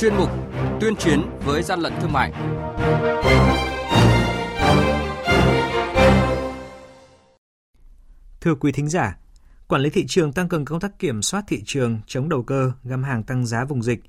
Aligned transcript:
chuyên 0.00 0.14
mục 0.14 0.30
Tuyên 0.80 0.96
chiến 0.96 1.22
với 1.44 1.62
gian 1.62 1.80
lận 1.80 1.92
thương 2.00 2.12
mại. 2.12 2.32
Thưa 8.40 8.54
quý 8.54 8.72
thính 8.72 8.88
giả, 8.88 9.18
quản 9.68 9.82
lý 9.82 9.90
thị 9.90 10.04
trường 10.08 10.32
tăng 10.32 10.48
cường 10.48 10.64
công 10.64 10.80
tác 10.80 10.98
kiểm 10.98 11.22
soát 11.22 11.44
thị 11.48 11.62
trường, 11.66 12.00
chống 12.06 12.28
đầu 12.28 12.42
cơ, 12.42 12.72
găm 12.84 13.02
hàng 13.02 13.22
tăng 13.22 13.46
giá 13.46 13.64
vùng 13.64 13.82
dịch. 13.82 14.00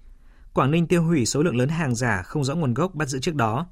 Quảng 0.53 0.71
Ninh 0.71 0.87
tiêu 0.87 1.03
hủy 1.03 1.25
số 1.25 1.43
lượng 1.43 1.57
lớn 1.57 1.69
hàng 1.69 1.95
giả 1.95 2.21
không 2.21 2.43
rõ 2.43 2.55
nguồn 2.55 2.73
gốc 2.73 2.95
bắt 2.95 3.07
giữ 3.07 3.19
trước 3.19 3.35
đó. 3.35 3.67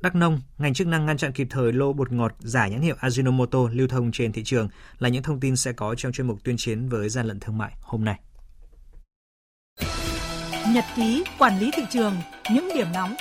Đắk 0.00 0.14
Nông, 0.14 0.40
ngành 0.58 0.74
chức 0.74 0.86
năng 0.86 1.06
ngăn 1.06 1.16
chặn 1.16 1.32
kịp 1.32 1.46
thời 1.50 1.72
lô 1.72 1.92
bột 1.92 2.12
ngọt 2.12 2.34
giả 2.38 2.68
nhãn 2.68 2.80
hiệu 2.80 2.96
Ajinomoto 3.00 3.68
lưu 3.72 3.88
thông 3.88 4.12
trên 4.12 4.32
thị 4.32 4.44
trường 4.44 4.68
là 4.98 5.08
những 5.08 5.22
thông 5.22 5.40
tin 5.40 5.56
sẽ 5.56 5.72
có 5.72 5.94
trong 5.94 6.12
chuyên 6.12 6.26
mục 6.26 6.38
tuyên 6.44 6.56
chiến 6.58 6.88
với 6.88 7.08
gian 7.08 7.26
lận 7.26 7.40
thương 7.40 7.58
mại 7.58 7.72
hôm 7.82 8.04
nay. 8.04 8.20
Nhật 10.76 10.84
ký 10.96 11.24
quản 11.38 11.58
lý 11.58 11.70
thị 11.72 11.82
trường, 11.90 12.14
những 12.52 12.68
điểm 12.74 12.86
nóng. 12.94 13.14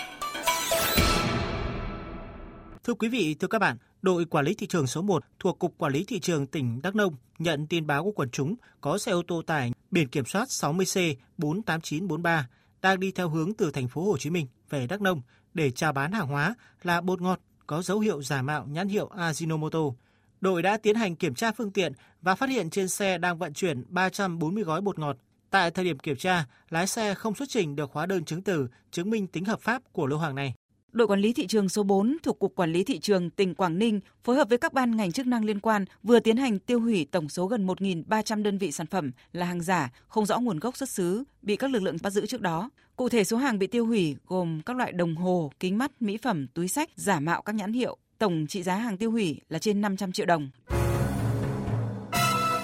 Thưa 2.84 2.94
quý 2.94 3.08
vị, 3.09 3.36
thưa 3.40 3.48
các 3.48 3.59
bạn, 3.59 3.78
đội 4.02 4.26
quản 4.26 4.45
lý 4.45 4.54
thị 4.54 4.68
trường 4.68 4.88
số 4.88 5.02
1 5.02 5.23
thuộc 5.40 5.59
Cục 5.59 5.78
Quản 5.78 5.94
lý 5.94 6.04
Thị 6.04 6.20
trường 6.20 6.48
tỉnh 6.48 6.81
Đắk 6.81 6.95
Nông 6.95 7.16
nhận 7.40 7.68
tin 7.68 7.88
báo 7.88 8.04
của 8.04 8.12
quần 8.12 8.30
chúng 8.30 8.55
có 8.81 8.98
xe 8.98 9.12
ô 9.12 9.22
tô 9.28 9.41
tải 9.41 9.72
biển 9.91 10.08
kiểm 10.08 10.26
soát 10.26 10.48
60C 10.48 11.16
48943 11.38 12.48
đang 12.81 13.00
đi 13.00 13.12
theo 13.12 13.30
hướng 13.30 13.54
từ 13.54 13.72
thành 13.72 13.88
phố 13.88 14.03
Hồ 14.03 14.17
Chí 14.17 14.30
Minh 14.30 14.48
về 14.70 14.88
Đắk 14.88 15.02
Nông 15.02 15.22
để 15.53 15.72
chào 15.72 15.94
bán 15.94 16.12
hàng 16.12 16.28
hóa 16.28 16.56
là 16.84 17.02
bột 17.02 17.22
ngọt 17.22 17.40
có 17.67 17.81
dấu 17.81 18.00
hiệu 18.00 18.22
giả 18.22 18.42
mạo 18.42 18.66
nhãn 18.67 18.88
hiệu 18.88 19.09
Ajinomoto. 19.17 19.94
Đội 20.42 20.62
đã 20.62 20.78
tiến 20.78 20.95
hành 20.95 21.16
kiểm 21.16 21.36
tra 21.36 21.52
phương 21.52 21.72
tiện 21.72 21.94
và 22.22 22.36
phát 22.36 22.50
hiện 22.50 22.70
trên 22.70 22.88
xe 22.88 23.17
đang 23.17 23.38
vận 23.38 23.53
chuyển 23.53 23.84
340 23.90 24.64
gói 24.64 24.81
bột 24.81 25.00
ngọt. 25.00 25.17
Tại 25.55 25.72
thời 25.72 25.86
điểm 25.86 26.00
kiểm 26.00 26.16
tra, 26.16 26.45
lái 26.70 26.88
xe 26.88 27.14
không 27.14 27.36
xuất 27.36 27.50
trình 27.50 27.75
được 27.75 27.92
hóa 27.94 28.06
đơn 28.06 28.25
chứng 28.25 28.42
từ 28.42 28.67
chứng 28.92 29.09
minh 29.09 29.28
tính 29.28 29.45
hợp 29.45 29.61
pháp 29.61 29.81
của 29.92 30.08
lô 30.08 30.17
hàng 30.17 30.36
này. 30.36 30.53
Đội 30.92 31.08
quản 31.08 31.20
lý 31.20 31.34
thị 31.34 31.48
trường 31.48 31.70
số 31.70 31.84
4 31.84 32.17
thuộc 32.23 32.39
Cục 32.39 32.56
Quản 32.56 32.72
lý 32.72 32.84
Thị 32.84 33.00
trường 33.00 33.30
tỉnh 33.30 33.56
Quảng 33.56 33.80
Ninh 33.80 34.00
phối 34.23 34.36
hợp 34.36 34.50
với 34.50 34.58
các 34.58 34.73
ban 34.73 34.95
ngành 34.95 35.11
chức 35.11 35.28
năng 35.28 35.45
liên 35.45 35.59
quan 35.59 35.86
vừa 36.03 36.20
tiến 36.20 36.38
hành 36.38 36.59
tiêu 36.59 36.80
hủy 36.80 37.08
tổng 37.11 37.30
số 37.30 37.48
gần 37.48 37.67
1.300 37.67 38.44
đơn 38.44 38.58
vị 38.58 38.72
sản 38.72 38.88
phẩm 38.88 39.11
là 39.31 39.45
hàng 39.45 39.61
giả, 39.61 39.92
không 40.08 40.26
rõ 40.26 40.39
nguồn 40.39 40.59
gốc 40.59 40.78
xuất 40.78 40.89
xứ, 40.89 41.23
bị 41.42 41.56
các 41.56 41.72
lực 41.72 41.83
lượng 41.83 41.98
bắt 42.03 42.09
giữ 42.09 42.26
trước 42.26 42.42
đó. 42.42 42.70
Cụ 42.95 43.09
thể 43.09 43.23
số 43.23 43.38
hàng 43.38 43.59
bị 43.59 43.67
tiêu 43.67 43.86
hủy 43.86 44.16
gồm 44.28 44.61
các 44.66 44.78
loại 44.78 44.92
đồng 44.92 45.16
hồ, 45.16 45.52
kính 45.59 45.78
mắt, 45.78 46.02
mỹ 46.02 46.17
phẩm, 46.17 46.48
túi 46.48 46.67
sách 46.67 46.89
giả 46.95 47.20
mạo 47.20 47.42
các 47.42 47.56
nhãn 47.56 47.73
hiệu. 47.73 47.98
Tổng 48.17 48.45
trị 48.50 48.64
giá 48.64 48.76
hàng 48.76 48.98
tiêu 48.98 49.11
hủy 49.11 49.42
là 49.50 49.59
trên 49.59 49.81
500 49.81 50.11
triệu 50.11 50.26
đồng. 50.26 50.50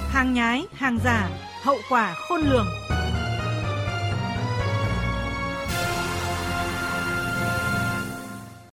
Hàng 0.09 0.34
nhái, 0.34 0.64
hàng 0.72 1.00
giả, 1.03 1.30
hậu 1.64 1.78
quả 1.89 2.16
khôn 2.28 2.42
lường. 2.42 2.81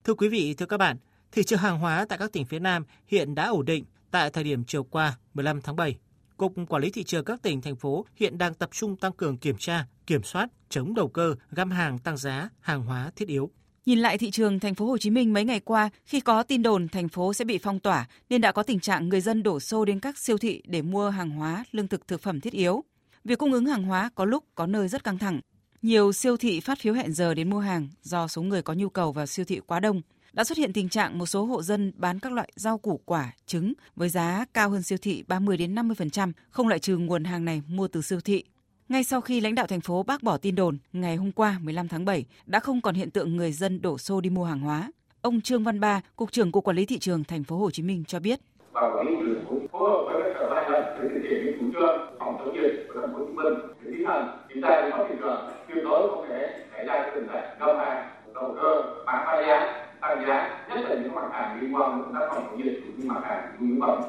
Thưa 0.08 0.14
quý 0.14 0.28
vị, 0.28 0.54
thưa 0.54 0.66
các 0.66 0.76
bạn, 0.76 0.96
thị 1.32 1.42
trường 1.42 1.58
hàng 1.58 1.78
hóa 1.78 2.06
tại 2.08 2.18
các 2.18 2.32
tỉnh 2.32 2.44
phía 2.44 2.58
Nam 2.58 2.84
hiện 3.06 3.34
đã 3.34 3.46
ổn 3.46 3.64
định 3.64 3.84
tại 4.10 4.30
thời 4.30 4.44
điểm 4.44 4.64
chiều 4.64 4.84
qua 4.84 5.18
15 5.34 5.60
tháng 5.60 5.76
7. 5.76 5.98
Cục 6.36 6.54
Quản 6.68 6.82
lý 6.82 6.90
thị 6.90 7.04
trường 7.04 7.24
các 7.24 7.42
tỉnh 7.42 7.60
thành 7.60 7.76
phố 7.76 8.06
hiện 8.16 8.38
đang 8.38 8.54
tập 8.54 8.68
trung 8.72 8.96
tăng 8.96 9.12
cường 9.12 9.36
kiểm 9.36 9.56
tra, 9.58 9.86
kiểm 10.06 10.22
soát, 10.22 10.48
chống 10.68 10.94
đầu 10.94 11.08
cơ, 11.08 11.34
găm 11.50 11.70
hàng 11.70 11.98
tăng 11.98 12.16
giá, 12.16 12.48
hàng 12.60 12.82
hóa 12.82 13.10
thiết 13.16 13.28
yếu. 13.28 13.50
Nhìn 13.86 13.98
lại 13.98 14.18
thị 14.18 14.30
trường 14.30 14.60
thành 14.60 14.74
phố 14.74 14.86
Hồ 14.86 14.98
Chí 14.98 15.10
Minh 15.10 15.32
mấy 15.32 15.44
ngày 15.44 15.60
qua, 15.60 15.90
khi 16.04 16.20
có 16.20 16.42
tin 16.42 16.62
đồn 16.62 16.88
thành 16.88 17.08
phố 17.08 17.34
sẽ 17.34 17.44
bị 17.44 17.58
phong 17.58 17.80
tỏa 17.80 18.06
nên 18.30 18.40
đã 18.40 18.52
có 18.52 18.62
tình 18.62 18.80
trạng 18.80 19.08
người 19.08 19.20
dân 19.20 19.42
đổ 19.42 19.60
xô 19.60 19.84
đến 19.84 20.00
các 20.00 20.18
siêu 20.18 20.38
thị 20.38 20.62
để 20.66 20.82
mua 20.82 21.10
hàng 21.10 21.30
hóa, 21.30 21.64
lương 21.72 21.88
thực 21.88 22.08
thực 22.08 22.22
phẩm 22.22 22.40
thiết 22.40 22.52
yếu. 22.52 22.84
Việc 23.24 23.38
cung 23.38 23.52
ứng 23.52 23.66
hàng 23.66 23.82
hóa 23.82 24.10
có 24.14 24.24
lúc 24.24 24.44
có 24.54 24.66
nơi 24.66 24.88
rất 24.88 25.04
căng 25.04 25.18
thẳng. 25.18 25.40
Nhiều 25.82 26.12
siêu 26.12 26.36
thị 26.36 26.60
phát 26.60 26.78
phiếu 26.78 26.94
hẹn 26.94 27.12
giờ 27.12 27.34
đến 27.34 27.50
mua 27.50 27.58
hàng 27.58 27.88
do 28.02 28.28
số 28.28 28.42
người 28.42 28.62
có 28.62 28.74
nhu 28.74 28.88
cầu 28.88 29.12
vào 29.12 29.26
siêu 29.26 29.44
thị 29.44 29.60
quá 29.66 29.80
đông. 29.80 30.00
Đã 30.32 30.44
xuất 30.44 30.58
hiện 30.58 30.72
tình 30.72 30.88
trạng 30.88 31.18
một 31.18 31.26
số 31.26 31.44
hộ 31.44 31.62
dân 31.62 31.92
bán 31.96 32.18
các 32.18 32.32
loại 32.32 32.48
rau 32.56 32.78
củ 32.78 33.00
quả, 33.04 33.32
trứng 33.46 33.72
với 33.96 34.08
giá 34.08 34.44
cao 34.54 34.70
hơn 34.70 34.82
siêu 34.82 34.98
thị 35.02 35.24
30 35.28 35.56
đến 35.56 35.74
50%, 35.74 36.32
không 36.50 36.68
loại 36.68 36.78
trừ 36.78 36.96
nguồn 36.96 37.24
hàng 37.24 37.44
này 37.44 37.62
mua 37.68 37.88
từ 37.88 38.02
siêu 38.02 38.20
thị. 38.20 38.44
Ngay 38.88 39.04
sau 39.04 39.20
khi 39.20 39.40
lãnh 39.40 39.54
đạo 39.54 39.66
thành 39.66 39.80
phố 39.80 40.02
bác 40.02 40.22
bỏ 40.22 40.36
tin 40.36 40.54
đồn, 40.54 40.78
ngày 40.92 41.16
hôm 41.16 41.32
qua 41.32 41.58
15 41.62 41.88
tháng 41.88 42.04
7 42.04 42.24
đã 42.46 42.60
không 42.60 42.80
còn 42.80 42.94
hiện 42.94 43.10
tượng 43.10 43.36
người 43.36 43.52
dân 43.52 43.82
đổ 43.82 43.98
xô 43.98 44.20
đi 44.20 44.30
mua 44.30 44.44
hàng 44.44 44.60
hóa. 44.60 44.90
Ông 45.22 45.40
Trương 45.40 45.64
Văn 45.64 45.80
Ba, 45.80 46.00
cục 46.16 46.32
trưởng 46.32 46.52
cục 46.52 46.64
quản 46.64 46.76
lý 46.76 46.86
thị 46.86 46.98
trường 46.98 47.24
thành 47.24 47.44
phố 47.44 47.56
Hồ 47.56 47.70
Chí 47.70 47.82
Minh 47.82 48.04
cho 48.06 48.20
biết. 48.20 48.40
Và 48.72 48.80
quản 48.80 49.06
lý 49.06 49.16
thị 49.16 49.22
trường 49.26 49.44
cũng 49.48 49.66
phối 49.72 49.90
hợp 49.90 50.04
với 50.12 50.22
các 50.24 50.40
sở 50.40 50.50
ban 50.50 50.72
ngành 50.72 50.82
để 51.02 51.08
thực 51.14 51.28
hiện 51.30 51.44
những 51.44 51.56
chủ 51.60 51.66
trương 51.72 52.16
phòng 52.18 52.36
chống 52.38 52.56
dịch 52.62 52.86
của 52.88 53.00
thành 53.00 53.12
phố 53.12 53.18
Hồ 53.18 53.24
Chí 53.28 53.32
Minh 53.32 53.54
để 53.84 53.90
tiến 53.96 54.06
hành 54.06 54.38
kiểm 54.48 54.62
tra 54.62 54.80
kiểm 54.82 54.90
soát 54.90 55.06
thị 55.08 55.14
trường 55.20 55.40
tuyệt 55.68 55.84
đối 55.84 56.08
không 56.10 56.26
thể 56.28 56.66
xảy 56.72 56.86
ra 56.86 56.94
cái 57.02 57.10
tình 57.14 57.26
trạng 57.28 57.58
găm 57.60 57.76
hàng 57.78 58.10
đầu 58.34 58.56
cơ 58.62 58.82
bán 59.06 59.22
phá 59.26 59.42
giá 59.46 59.84
tăng 60.00 60.26
giá 60.26 60.64
nhất 60.68 60.80
là 60.88 60.94
những 61.02 61.14
mặt 61.14 61.28
hàng 61.32 61.60
liên 61.60 61.74
quan 61.74 61.96
đến 61.96 61.97
công 62.08 62.20
tác 62.20 62.28
phòng 62.34 62.46
chống 62.50 62.62
dịch 62.64 63.04
mặt 63.04 63.20
hàng 63.24 63.80
phẩm 63.80 64.00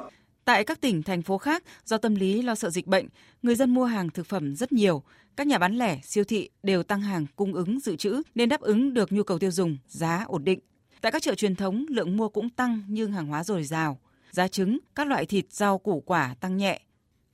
Tại 0.46 0.64
các 0.64 0.82
tỉnh, 0.82 1.04
thành 1.04 1.22
phố 1.22 1.38
khác, 1.38 1.64
do 1.86 1.98
tâm 1.98 2.16
lý 2.16 2.42
lo 2.42 2.56
sợ 2.56 2.70
dịch 2.70 2.88
bệnh, 2.88 3.08
người 3.42 3.56
dân 3.56 3.74
mua 3.74 3.86
hàng 3.86 4.10
thực 4.10 4.26
phẩm 4.26 4.56
rất 4.56 4.72
nhiều. 4.72 5.04
Các 5.36 5.48
nhà 5.48 5.58
bán 5.58 5.76
lẻ, 5.76 6.00
siêu 6.04 6.24
thị 6.24 6.50
đều 6.64 6.84
tăng 6.84 7.02
hàng 7.02 7.26
cung 7.36 7.54
ứng 7.54 7.80
dự 7.80 7.96
trữ 7.96 8.22
nên 8.36 8.50
đáp 8.50 8.62
ứng 8.62 8.94
được 8.94 9.12
nhu 9.12 9.24
cầu 9.24 9.40
tiêu 9.40 9.52
dùng, 9.52 9.78
giá 9.88 10.24
ổn 10.28 10.44
định. 10.44 10.60
Tại 11.02 11.12
các 11.12 11.22
chợ 11.22 11.36
truyền 11.36 11.56
thống, 11.56 11.86
lượng 11.90 12.18
mua 12.18 12.30
cũng 12.30 12.50
tăng 12.50 12.82
nhưng 12.88 13.12
hàng 13.12 13.28
hóa 13.28 13.44
dồi 13.44 13.64
dào. 13.64 14.00
Giá 14.32 14.48
trứng, 14.48 14.80
các 14.96 15.08
loại 15.08 15.26
thịt, 15.26 15.46
rau, 15.50 15.78
củ 15.78 16.04
quả 16.06 16.36
tăng 16.40 16.58
nhẹ. 16.58 16.82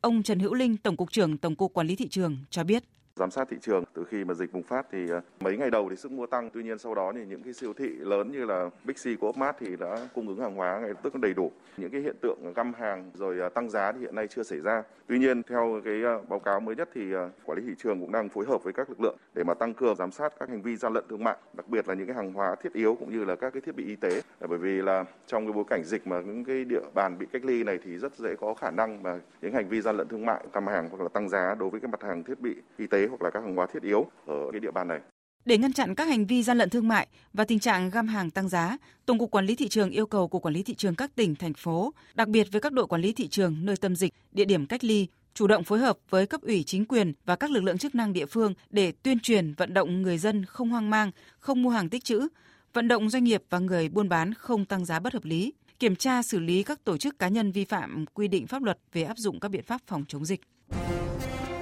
Ông 0.01 0.23
Trần 0.23 0.39
Hữu 0.39 0.53
Linh, 0.53 0.77
Tổng 0.77 0.97
cục 0.97 1.11
trưởng 1.11 1.37
Tổng 1.37 1.55
cục 1.55 1.73
Quản 1.73 1.87
lý 1.87 1.95
thị 1.95 2.07
trường 2.07 2.37
cho 2.49 2.63
biết 2.63 2.83
giám 3.19 3.31
sát 3.31 3.47
thị 3.49 3.57
trường. 3.61 3.83
Từ 3.93 4.03
khi 4.03 4.23
mà 4.23 4.33
dịch 4.33 4.53
bùng 4.53 4.63
phát 4.63 4.85
thì 4.91 5.09
ờ, 5.09 5.21
mấy 5.39 5.57
ngày 5.57 5.69
đầu 5.71 5.89
thì 5.89 5.95
sức 5.95 6.11
mua 6.11 6.25
tăng. 6.25 6.49
Tuy 6.49 6.63
nhiên 6.63 6.77
sau 6.77 6.95
đó 6.95 7.11
thì 7.15 7.25
những 7.25 7.43
cái 7.43 7.53
siêu 7.53 7.73
thị 7.73 7.87
lớn 7.87 8.31
như 8.31 8.45
là 8.45 8.69
Bixi 8.83 9.15
của 9.15 9.31
Mart 9.31 9.55
thì 9.59 9.75
đã 9.75 10.07
cung 10.15 10.27
ứng 10.27 10.39
hàng 10.39 10.55
hóa 10.55 10.79
ngay 10.79 10.89
lập 10.89 10.99
tức 11.03 11.15
đầy 11.15 11.33
đủ. 11.33 11.51
Những 11.77 11.91
cái 11.91 12.01
hiện 12.01 12.15
tượng 12.21 12.53
găm 12.55 12.73
hàng 12.73 13.11
rồi 13.13 13.39
ờ, 13.39 13.49
tăng 13.49 13.69
giá 13.69 13.91
thì 13.91 13.99
hiện 13.99 14.15
nay 14.15 14.27
chưa 14.27 14.43
xảy 14.43 14.59
ra. 14.59 14.83
Tuy 15.07 15.19
nhiên 15.19 15.43
theo 15.43 15.81
cái 15.85 16.01
ờ, 16.03 16.21
báo 16.29 16.39
cáo 16.39 16.59
mới 16.59 16.75
nhất 16.75 16.89
thì 16.93 17.01
quản 17.45 17.57
lý 17.57 17.63
thị 17.67 17.73
trường 17.77 17.99
cũng 17.99 18.11
đang 18.11 18.29
phối 18.29 18.45
hợp 18.45 18.63
với 18.63 18.73
các 18.73 18.89
lực 18.89 19.01
lượng 19.01 19.17
để 19.33 19.43
mà 19.43 19.53
tăng 19.53 19.73
cường 19.73 19.95
giám 19.95 20.11
sát 20.11 20.33
các 20.39 20.49
hành 20.49 20.61
vi 20.61 20.75
gian 20.75 20.93
lận 20.93 21.03
thương 21.09 21.23
mại, 21.23 21.37
đặc 21.53 21.67
biệt 21.67 21.87
là 21.87 21.93
những 21.93 22.07
cái 22.07 22.15
hàng 22.15 22.33
hóa 22.33 22.55
thiết 22.55 22.73
yếu 22.73 22.95
cũng 22.99 23.11
như 23.11 23.25
là 23.25 23.35
các 23.35 23.53
cái 23.53 23.61
thiết 23.61 23.75
bị 23.75 23.85
y 23.85 23.95
tế. 23.95 24.21
Bởi 24.49 24.57
vì 24.57 24.81
là 24.81 25.05
trong 25.27 25.45
cái 25.45 25.53
bối 25.53 25.63
cảnh 25.69 25.83
dịch 25.83 26.07
mà 26.07 26.21
những 26.21 26.45
cái 26.45 26.65
địa 26.65 26.81
bàn 26.93 27.17
bị 27.19 27.25
cách 27.33 27.45
ly 27.45 27.63
này 27.63 27.79
thì 27.83 27.97
rất 27.97 28.15
dễ 28.15 28.35
có 28.35 28.53
khả 28.53 28.71
năng 28.71 29.03
mà 29.03 29.19
những 29.41 29.53
hành 29.53 29.69
vi 29.69 29.81
gian 29.81 29.97
lận 29.97 30.07
thương 30.07 30.25
mại, 30.25 30.43
găm 30.53 30.67
hàng 30.67 30.89
hoặc 30.89 31.03
là 31.03 31.09
tăng 31.09 31.29
giá 31.29 31.55
đối 31.59 31.69
với 31.69 31.79
cái 31.79 31.91
mặt 31.91 32.03
hàng 32.03 32.23
thiết 32.23 32.39
bị 32.39 32.55
y 32.77 32.87
tế 32.87 33.04
hoặc 33.09 33.21
là 33.21 33.29
các 33.29 33.43
hàng 33.43 33.55
hóa 33.55 33.67
thiết 33.73 33.83
yếu 33.83 34.05
ở 34.25 34.35
cái 34.51 34.59
địa 34.59 34.71
bàn 34.71 34.87
này. 34.87 34.99
Để 35.45 35.57
ngăn 35.57 35.73
chặn 35.73 35.95
các 35.95 36.07
hành 36.07 36.25
vi 36.25 36.43
gian 36.43 36.57
lận 36.57 36.69
thương 36.69 36.87
mại 36.87 37.07
và 37.33 37.45
tình 37.45 37.59
trạng 37.59 37.89
găm 37.89 38.07
hàng 38.07 38.31
tăng 38.31 38.49
giá, 38.49 38.77
Tổng 39.05 39.19
cục 39.19 39.31
Quản 39.31 39.45
lý 39.45 39.55
thị 39.55 39.67
trường 39.67 39.89
yêu 39.89 40.05
cầu 40.05 40.27
Cục 40.27 40.41
Quản 40.41 40.53
lý 40.53 40.63
thị 40.63 40.75
trường 40.75 40.95
các 40.95 41.15
tỉnh 41.15 41.35
thành 41.35 41.53
phố, 41.53 41.93
đặc 42.13 42.27
biệt 42.27 42.47
với 42.51 42.61
các 42.61 42.73
đội 42.73 42.87
quản 42.87 43.01
lý 43.01 43.13
thị 43.13 43.27
trường 43.27 43.55
nơi 43.61 43.77
tâm 43.77 43.95
dịch, 43.95 44.13
địa 44.31 44.45
điểm 44.45 44.65
cách 44.65 44.83
ly, 44.83 45.07
chủ 45.33 45.47
động 45.47 45.63
phối 45.63 45.79
hợp 45.79 45.97
với 46.09 46.27
cấp 46.27 46.41
ủy 46.41 46.63
chính 46.63 46.85
quyền 46.85 47.13
và 47.25 47.35
các 47.35 47.51
lực 47.51 47.63
lượng 47.63 47.77
chức 47.77 47.95
năng 47.95 48.13
địa 48.13 48.25
phương 48.25 48.53
để 48.69 48.91
tuyên 48.91 49.19
truyền 49.19 49.53
vận 49.53 49.73
động 49.73 50.01
người 50.01 50.17
dân 50.17 50.45
không 50.45 50.69
hoang 50.69 50.89
mang, 50.89 51.11
không 51.39 51.61
mua 51.61 51.69
hàng 51.69 51.89
tích 51.89 52.03
trữ, 52.03 52.27
vận 52.73 52.87
động 52.87 53.09
doanh 53.09 53.23
nghiệp 53.23 53.43
và 53.49 53.59
người 53.59 53.89
buôn 53.89 54.09
bán 54.09 54.33
không 54.33 54.65
tăng 54.65 54.85
giá 54.85 54.99
bất 54.99 55.13
hợp 55.13 55.25
lý, 55.25 55.53
kiểm 55.79 55.95
tra 55.95 56.23
xử 56.23 56.39
lý 56.39 56.63
các 56.63 56.83
tổ 56.83 56.97
chức 56.97 57.19
cá 57.19 57.27
nhân 57.27 57.51
vi 57.51 57.65
phạm 57.65 58.05
quy 58.13 58.27
định 58.27 58.47
pháp 58.47 58.63
luật 58.63 58.77
về 58.93 59.03
áp 59.03 59.17
dụng 59.17 59.39
các 59.39 59.49
biện 59.49 59.63
pháp 59.63 59.81
phòng 59.87 60.05
chống 60.07 60.25
dịch. 60.25 60.41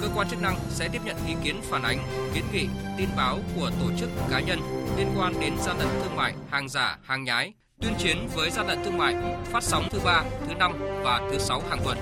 cơ 0.00 0.08
quan 0.14 0.28
chức 0.28 0.42
năng 0.42 0.56
sẽ 0.68 0.88
tiếp 0.88 1.00
nhận 1.04 1.16
ý 1.26 1.34
kiến 1.44 1.56
phản 1.62 1.82
ánh, 1.82 1.98
kiến 2.34 2.44
nghị, 2.52 2.66
tin 2.98 3.08
báo 3.16 3.38
của 3.56 3.70
tổ 3.80 3.90
chức 3.98 4.10
cá 4.30 4.40
nhân 4.40 4.58
liên 4.96 5.08
quan 5.18 5.32
đến 5.40 5.54
gian 5.66 5.78
lận 5.78 5.88
thương 6.02 6.16
mại, 6.16 6.34
hàng 6.50 6.68
giả, 6.68 6.98
hàng 7.02 7.24
nhái, 7.24 7.52
tuyên 7.80 7.92
chiến 7.98 8.28
với 8.34 8.50
gian 8.50 8.66
lận 8.66 8.78
thương 8.84 8.98
mại, 8.98 9.14
phát 9.44 9.62
sóng 9.62 9.84
thứ 9.90 10.00
ba, 10.04 10.24
thứ 10.48 10.54
năm 10.54 10.72
và 11.04 11.28
thứ 11.30 11.38
sáu 11.38 11.62
hàng 11.70 11.80
tuần. 11.84 11.98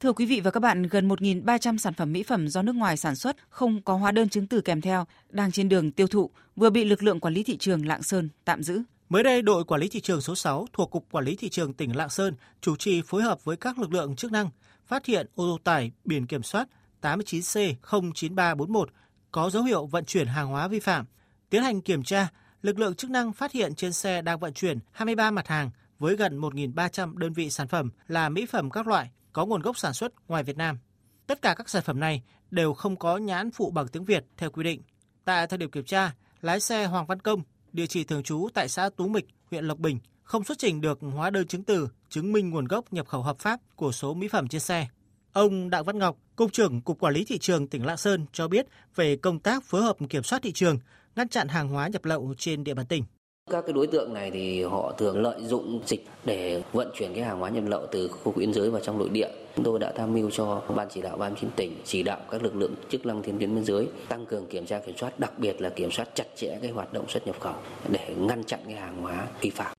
Thưa 0.00 0.12
quý 0.12 0.26
vị 0.26 0.40
và 0.40 0.50
các 0.50 0.60
bạn, 0.60 0.82
gần 0.82 1.08
1.300 1.08 1.78
sản 1.78 1.94
phẩm 1.94 2.12
mỹ 2.12 2.22
phẩm 2.22 2.48
do 2.48 2.62
nước 2.62 2.74
ngoài 2.74 2.96
sản 2.96 3.16
xuất 3.16 3.36
không 3.48 3.82
có 3.82 3.96
hóa 3.96 4.12
đơn 4.12 4.28
chứng 4.28 4.46
từ 4.46 4.60
kèm 4.60 4.80
theo 4.80 5.06
đang 5.28 5.52
trên 5.52 5.68
đường 5.68 5.90
tiêu 5.90 6.06
thụ 6.06 6.30
vừa 6.56 6.70
bị 6.70 6.84
lực 6.84 7.02
lượng 7.02 7.20
quản 7.20 7.34
lý 7.34 7.42
thị 7.42 7.56
trường 7.56 7.86
Lạng 7.86 8.02
Sơn 8.02 8.28
tạm 8.44 8.62
giữ. 8.62 8.82
Mới 9.12 9.22
đây, 9.22 9.42
đội 9.42 9.64
quản 9.64 9.80
lý 9.80 9.88
thị 9.88 10.00
trường 10.00 10.20
số 10.20 10.34
6 10.34 10.66
thuộc 10.72 10.90
Cục 10.90 11.06
Quản 11.10 11.24
lý 11.24 11.36
Thị 11.36 11.48
trường 11.48 11.74
tỉnh 11.74 11.96
Lạng 11.96 12.10
Sơn 12.10 12.34
chủ 12.60 12.76
trì 12.76 13.02
phối 13.02 13.22
hợp 13.22 13.44
với 13.44 13.56
các 13.56 13.78
lực 13.78 13.92
lượng 13.92 14.16
chức 14.16 14.32
năng 14.32 14.50
phát 14.86 15.06
hiện 15.06 15.26
ô 15.34 15.44
tô 15.44 15.58
tải 15.64 15.90
biển 16.04 16.26
kiểm 16.26 16.42
soát 16.42 16.68
89C09341 17.02 18.86
có 19.30 19.50
dấu 19.50 19.62
hiệu 19.62 19.86
vận 19.86 20.04
chuyển 20.04 20.26
hàng 20.26 20.46
hóa 20.46 20.68
vi 20.68 20.80
phạm. 20.80 21.06
Tiến 21.50 21.62
hành 21.62 21.80
kiểm 21.80 22.02
tra, 22.02 22.28
lực 22.62 22.78
lượng 22.78 22.94
chức 22.94 23.10
năng 23.10 23.32
phát 23.32 23.52
hiện 23.52 23.74
trên 23.74 23.92
xe 23.92 24.22
đang 24.22 24.38
vận 24.38 24.52
chuyển 24.52 24.78
23 24.92 25.30
mặt 25.30 25.48
hàng 25.48 25.70
với 25.98 26.16
gần 26.16 26.40
1.300 26.40 27.16
đơn 27.16 27.32
vị 27.32 27.50
sản 27.50 27.68
phẩm 27.68 27.90
là 28.08 28.28
mỹ 28.28 28.46
phẩm 28.46 28.70
các 28.70 28.86
loại 28.86 29.10
có 29.32 29.46
nguồn 29.46 29.62
gốc 29.62 29.78
sản 29.78 29.94
xuất 29.94 30.12
ngoài 30.28 30.42
Việt 30.42 30.56
Nam. 30.56 30.78
Tất 31.26 31.42
cả 31.42 31.54
các 31.54 31.68
sản 31.68 31.82
phẩm 31.82 32.00
này 32.00 32.22
đều 32.50 32.74
không 32.74 32.96
có 32.96 33.16
nhãn 33.16 33.50
phụ 33.50 33.70
bằng 33.70 33.88
tiếng 33.88 34.04
Việt 34.04 34.24
theo 34.36 34.50
quy 34.50 34.64
định. 34.64 34.82
Tại 35.24 35.46
thời 35.46 35.58
điểm 35.58 35.70
kiểm 35.70 35.84
tra, 35.84 36.14
lái 36.40 36.60
xe 36.60 36.86
Hoàng 36.86 37.06
Văn 37.06 37.20
Công, 37.20 37.42
địa 37.72 37.86
chỉ 37.86 38.04
thường 38.04 38.22
trú 38.22 38.48
tại 38.54 38.68
xã 38.68 38.90
Tú 38.96 39.08
Mịch, 39.08 39.26
huyện 39.50 39.64
Lộc 39.64 39.78
Bình, 39.78 39.98
không 40.22 40.44
xuất 40.44 40.58
trình 40.58 40.80
được 40.80 40.98
hóa 41.14 41.30
đơn 41.30 41.46
chứng 41.46 41.62
từ 41.62 41.88
chứng 42.08 42.32
minh 42.32 42.50
nguồn 42.50 42.64
gốc 42.64 42.92
nhập 42.92 43.06
khẩu 43.06 43.22
hợp 43.22 43.38
pháp 43.38 43.60
của 43.76 43.92
số 43.92 44.14
mỹ 44.14 44.28
phẩm 44.28 44.48
trên 44.48 44.60
xe. 44.60 44.86
Ông 45.32 45.70
Đặng 45.70 45.84
Văn 45.84 45.98
Ngọc, 45.98 46.16
Cục 46.36 46.52
trưởng 46.52 46.80
Cục 46.80 46.98
Quản 46.98 47.14
lý 47.14 47.24
Thị 47.24 47.38
trường 47.38 47.66
tỉnh 47.66 47.86
Lạng 47.86 47.96
Sơn 47.96 48.26
cho 48.32 48.48
biết 48.48 48.66
về 48.94 49.16
công 49.16 49.38
tác 49.38 49.64
phối 49.64 49.82
hợp 49.82 49.96
kiểm 50.08 50.22
soát 50.22 50.42
thị 50.42 50.52
trường, 50.52 50.78
ngăn 51.16 51.28
chặn 51.28 51.48
hàng 51.48 51.68
hóa 51.68 51.88
nhập 51.88 52.04
lậu 52.04 52.34
trên 52.38 52.64
địa 52.64 52.74
bàn 52.74 52.86
tỉnh. 52.86 53.04
Các 53.50 53.64
cái 53.66 53.72
đối 53.72 53.86
tượng 53.86 54.14
này 54.14 54.30
thì 54.30 54.62
họ 54.62 54.92
thường 54.98 55.22
lợi 55.22 55.42
dụng 55.46 55.80
dịch 55.86 56.06
để 56.24 56.62
vận 56.72 56.90
chuyển 56.94 57.14
cái 57.14 57.24
hàng 57.24 57.38
hóa 57.38 57.50
nhập 57.50 57.64
lậu 57.66 57.86
từ 57.92 58.08
khu 58.08 58.18
vực 58.24 58.36
biên 58.36 58.52
giới 58.52 58.70
vào 58.70 58.80
trong 58.84 58.98
nội 58.98 59.08
địa. 59.08 59.28
Chúng 59.56 59.64
tôi 59.64 59.78
đã 59.78 59.92
tham 59.96 60.12
mưu 60.12 60.30
cho 60.30 60.62
ban 60.76 60.88
chỉ 60.90 61.02
đạo 61.02 61.16
ban 61.16 61.34
chính 61.40 61.50
tỉnh 61.56 61.76
chỉ 61.84 62.02
đạo 62.02 62.18
các 62.30 62.42
lực 62.42 62.56
lượng 62.56 62.74
chức 62.90 63.06
năng 63.06 63.22
thiên 63.22 63.38
tuyến 63.38 63.54
biên 63.54 63.64
giới 63.64 63.88
tăng 64.08 64.26
cường 64.26 64.46
kiểm 64.46 64.66
tra 64.66 64.78
kiểm 64.78 64.96
soát, 64.96 65.20
đặc 65.20 65.32
biệt 65.38 65.60
là 65.60 65.68
kiểm 65.68 65.90
soát 65.90 66.08
chặt 66.14 66.24
chẽ 66.36 66.58
cái 66.62 66.70
hoạt 66.70 66.92
động 66.92 67.08
xuất 67.08 67.26
nhập 67.26 67.36
khẩu 67.40 67.54
để 67.88 68.14
ngăn 68.18 68.44
chặn 68.44 68.60
cái 68.66 68.74
hàng 68.74 69.02
hóa 69.02 69.26
vi 69.40 69.50
phạm. 69.50 69.76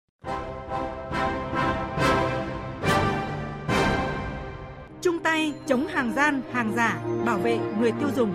Chung 5.01 5.19
tay 5.23 5.53
chống 5.67 5.87
hàng 5.87 6.13
gian, 6.15 6.41
hàng 6.51 6.73
giả, 6.75 7.01
bảo 7.25 7.37
vệ 7.37 7.57
người 7.79 7.91
tiêu 7.91 8.09
dùng. 8.15 8.31